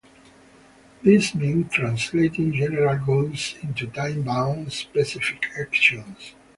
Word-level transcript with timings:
This 1.03 1.35
meant 1.35 1.71
translating 1.71 2.53
general 2.53 2.97
goals 3.05 3.53
into 3.61 3.85
time-bound 3.85 4.73
specific 4.73 5.45
actions. 5.59 6.33